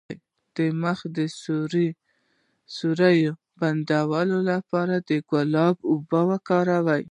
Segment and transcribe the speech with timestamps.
[0.55, 1.17] د مخ د
[2.77, 7.03] سوریو د بندولو لپاره د ګلاب اوبه وکاروئ